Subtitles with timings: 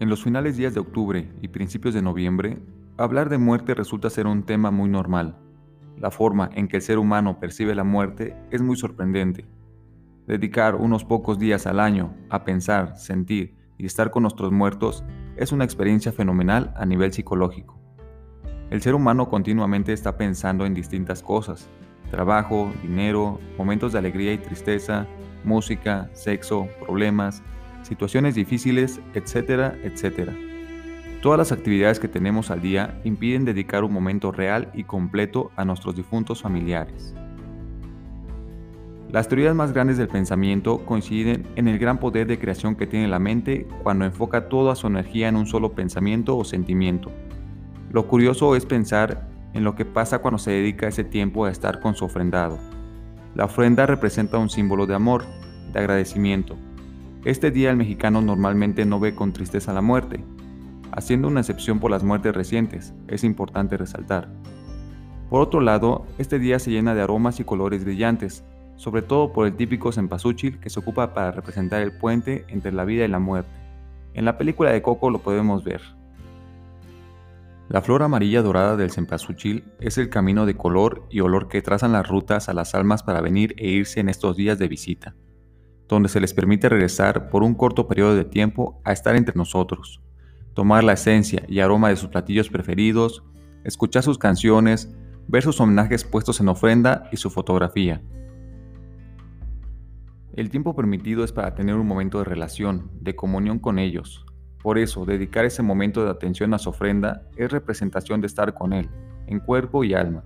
[0.00, 2.62] En los finales días de octubre y principios de noviembre,
[2.96, 5.36] hablar de muerte resulta ser un tema muy normal.
[5.96, 9.48] La forma en que el ser humano percibe la muerte es muy sorprendente.
[10.28, 15.02] Dedicar unos pocos días al año a pensar, sentir y estar con nuestros muertos
[15.36, 17.76] es una experiencia fenomenal a nivel psicológico.
[18.70, 21.68] El ser humano continuamente está pensando en distintas cosas,
[22.08, 25.08] trabajo, dinero, momentos de alegría y tristeza,
[25.42, 27.42] música, sexo, problemas,
[27.88, 30.34] situaciones difíciles, etcétera, etcétera.
[31.22, 35.64] Todas las actividades que tenemos al día impiden dedicar un momento real y completo a
[35.64, 37.14] nuestros difuntos familiares.
[39.10, 43.08] Las teorías más grandes del pensamiento coinciden en el gran poder de creación que tiene
[43.08, 47.10] la mente cuando enfoca toda su energía en un solo pensamiento o sentimiento.
[47.90, 51.80] Lo curioso es pensar en lo que pasa cuando se dedica ese tiempo a estar
[51.80, 52.58] con su ofrendado.
[53.34, 55.24] La ofrenda representa un símbolo de amor,
[55.72, 56.58] de agradecimiento,
[57.24, 60.24] este día el mexicano normalmente no ve con tristeza la muerte,
[60.92, 64.28] haciendo una excepción por las muertes recientes, es importante resaltar.
[65.28, 68.44] Por otro lado, este día se llena de aromas y colores brillantes,
[68.76, 72.84] sobre todo por el típico cempasúchil que se ocupa para representar el puente entre la
[72.84, 73.50] vida y la muerte.
[74.14, 75.82] En la película de Coco lo podemos ver.
[77.68, 81.92] La flor amarilla dorada del cempasúchil es el camino de color y olor que trazan
[81.92, 85.14] las rutas a las almas para venir e irse en estos días de visita
[85.88, 90.00] donde se les permite regresar por un corto periodo de tiempo a estar entre nosotros,
[90.54, 93.24] tomar la esencia y aroma de sus platillos preferidos,
[93.64, 94.94] escuchar sus canciones,
[95.26, 98.02] ver sus homenajes puestos en ofrenda y su fotografía.
[100.34, 104.24] El tiempo permitido es para tener un momento de relación, de comunión con ellos.
[104.62, 108.72] Por eso, dedicar ese momento de atención a su ofrenda es representación de estar con
[108.72, 108.88] Él,
[109.26, 110.24] en cuerpo y alma.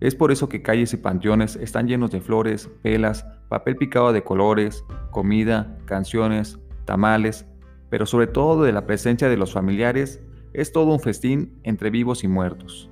[0.00, 4.24] Es por eso que calles y panteones están llenos de flores, velas, papel picado de
[4.24, 7.46] colores, comida, canciones, tamales,
[7.90, 10.22] pero sobre todo de la presencia de los familiares,
[10.54, 12.90] es todo un festín entre vivos y muertos.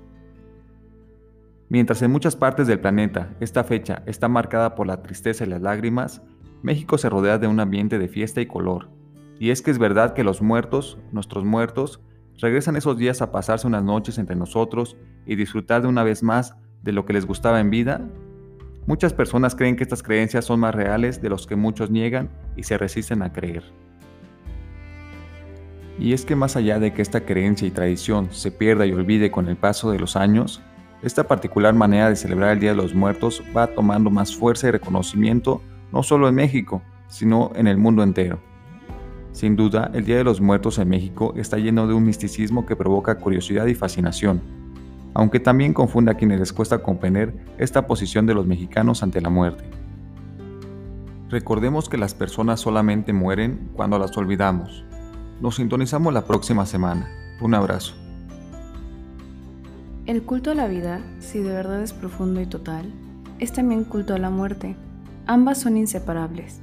[1.71, 5.62] Mientras en muchas partes del planeta esta fecha está marcada por la tristeza y las
[5.62, 6.22] lágrimas,
[6.62, 8.91] México se rodea de un ambiente de fiesta y color.
[9.38, 12.00] Y es que es verdad que los muertos, nuestros muertos,
[12.38, 14.97] regresan esos días a pasarse unas noches entre nosotros
[15.27, 18.00] y disfrutar de una vez más de lo que les gustaba en vida?
[18.87, 22.62] Muchas personas creen que estas creencias son más reales de los que muchos niegan y
[22.62, 23.65] se resisten a creer.
[25.99, 29.31] Y es que más allá de que esta creencia y tradición se pierda y olvide
[29.31, 30.62] con el paso de los años,
[31.03, 34.71] esta particular manera de celebrar el Día de los Muertos va tomando más fuerza y
[34.71, 35.60] reconocimiento
[35.93, 38.41] no solo en México, sino en el mundo entero.
[39.33, 42.77] Sin duda, el Día de los Muertos en México está lleno de un misticismo que
[42.77, 44.41] provoca curiosidad y fascinación,
[45.15, 49.31] aunque también confunde a quienes les cuesta comprender esta posición de los mexicanos ante la
[49.31, 49.65] muerte.
[51.29, 54.85] Recordemos que las personas solamente mueren cuando las olvidamos.
[55.41, 57.09] Nos sintonizamos la próxima semana.
[57.41, 57.95] Un abrazo.
[60.07, 62.91] El culto a la vida, si de verdad es profundo y total,
[63.39, 64.75] es también culto a la muerte.
[65.27, 66.61] Ambas son inseparables.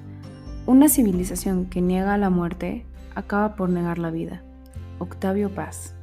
[0.65, 4.41] Una civilización que niega la muerte acaba por negar la vida.
[4.97, 5.95] Octavio Paz